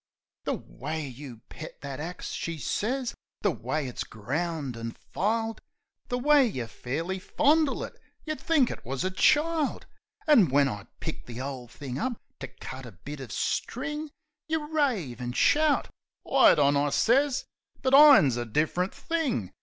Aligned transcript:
"The 0.45 0.55
way 0.55 1.07
you 1.07 1.41
pet 1.47 1.81
that 1.81 1.99
axe," 1.99 2.31
she 2.31 2.57
sez 2.57 3.13
"the 3.41 3.51
way 3.51 3.87
it's 3.87 4.03
ground 4.03 4.75
an' 4.75 4.93
filed, 5.11 5.61
The 6.07 6.17
way 6.17 6.47
you 6.47 6.65
fairly 6.65 7.19
fondle 7.19 7.83
it, 7.83 8.01
you'd 8.25 8.39
think 8.39 8.71
it 8.71 8.83
wus 8.83 9.03
a 9.03 9.11
child! 9.11 9.85
An' 10.25 10.49
when 10.49 10.67
I 10.67 10.87
pick 11.01 11.27
the 11.27 11.39
ole 11.41 11.67
thing 11.67 11.99
up 11.99 12.19
to 12.39 12.47
cut 12.47 12.87
a 12.87 12.91
bit 12.93 13.19
uv 13.19 13.31
string 13.31 14.09
Yeh 14.47 14.57
rave 14.71 15.21
an' 15.21 15.33
shout..." 15.33 15.87
"Wait 16.25 16.57
on," 16.57 16.75
I 16.75 16.89
sez. 16.89 17.45
"But 17.83 17.93
ir'n's 17.93 18.37
a 18.37 18.45
different 18.47 18.95
thing. 18.95 19.51